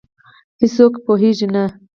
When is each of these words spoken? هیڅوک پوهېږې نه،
هیڅوک 0.61 0.93
پوهېږې 1.05 1.45
نه، 1.53 1.63